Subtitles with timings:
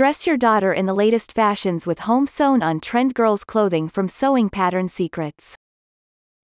[0.00, 4.08] Dress your daughter in the latest fashions with home sewn on trend girls clothing from
[4.08, 5.56] Sewing Pattern Secrets.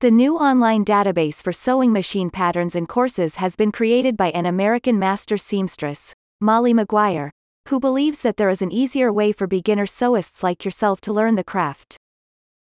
[0.01, 4.45] The new online database for sewing machine patterns and courses has been created by an
[4.45, 7.31] American master seamstress, Molly McGuire,
[7.69, 11.37] who believes that there is an easier way for beginner sewists like yourself to learn
[11.37, 11.97] the craft.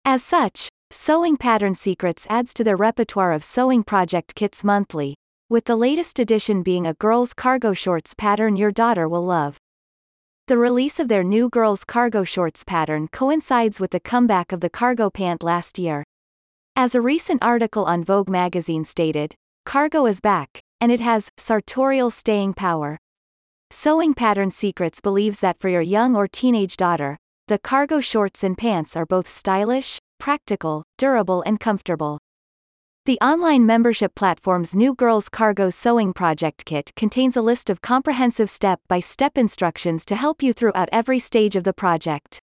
[0.05, 5.15] As such, Sewing Pattern Secrets adds to their repertoire of sewing project kits monthly,
[5.49, 9.57] with the latest edition being a girls' cargo shorts pattern your daughter will love.
[10.53, 14.69] The release of their new girls' cargo shorts pattern coincides with the comeback of the
[14.69, 16.05] cargo pant last year.
[16.77, 22.11] As a recent article on Vogue magazine stated, cargo is back, and it has sartorial
[22.11, 22.99] staying power.
[23.71, 27.17] Sewing Pattern Secrets believes that for your young or teenage daughter,
[27.49, 32.19] the cargo shorts and pants are both stylish, practical, durable and comfortable.
[33.05, 38.49] The online membership platform's new Girls Cargo Sewing Project Kit contains a list of comprehensive
[38.49, 42.39] step-by-step instructions to help you throughout every stage of the project.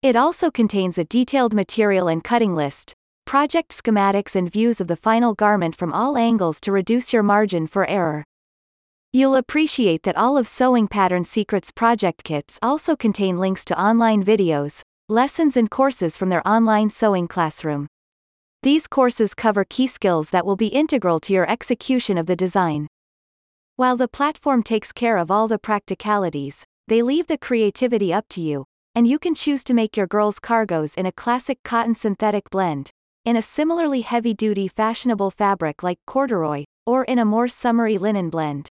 [0.00, 2.94] It also contains a detailed material and cutting list,
[3.26, 7.66] project schematics and views of the final garment from all angles to reduce your margin
[7.66, 8.24] for error.
[9.12, 14.24] You'll appreciate that all of Sewing Pattern Secrets project kits also contain links to online
[14.24, 17.88] videos, lessons and courses from their online sewing classroom.
[18.62, 22.86] These courses cover key skills that will be integral to your execution of the design.
[23.74, 28.40] While the platform takes care of all the practicalities, they leave the creativity up to
[28.40, 32.50] you, and you can choose to make your girls' cargos in a classic cotton synthetic
[32.50, 32.90] blend,
[33.24, 38.68] in a similarly heavy-duty fashionable fabric like corduroy, or in a more summery linen blend.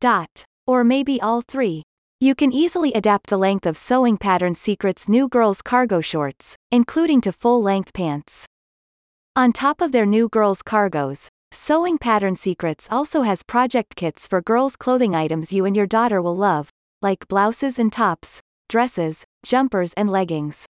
[0.00, 0.44] Dot.
[0.66, 1.84] Or maybe all three.
[2.18, 7.20] You can easily adapt the length of Sewing Pattern Secrets' new girls' cargo shorts, including
[7.20, 8.46] to full-length pants.
[9.34, 14.42] On top of their new girls' cargos, Sewing Pattern Secrets also has project kits for
[14.42, 16.68] girls' clothing items you and your daughter will love,
[17.00, 20.66] like blouses and tops, dresses, jumpers and leggings.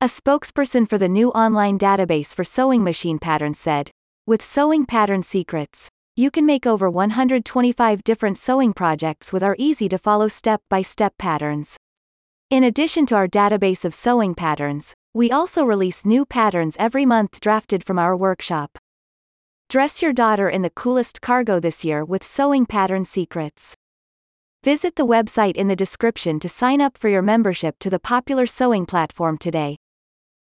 [0.00, 3.92] A spokesperson for the new online database for sewing machine patterns said,
[4.26, 9.88] with Sewing Pattern Secrets, you can make over 125 different sewing projects with our easy
[9.88, 11.76] to follow step by step patterns.
[12.50, 17.40] In addition to our database of sewing patterns, we also release new patterns every month
[17.40, 18.78] drafted from our workshop.
[19.68, 23.74] Dress your daughter in the coolest cargo this year with Sewing Pattern Secrets.
[24.62, 28.46] Visit the website in the description to sign up for your membership to the popular
[28.46, 29.76] sewing platform today.